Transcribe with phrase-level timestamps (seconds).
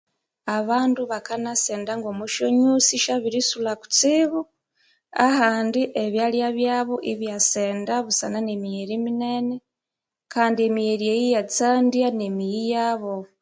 [0.57, 4.39] Abandu bakanasenda ngomwa syonyusi syabirisulha kutsibu
[5.27, 9.55] ahandi ebyalya byabo ibyasenda busana nemigheri minene,
[10.33, 13.15] kandi emigheri eyi iyasendya nemiyi yabo.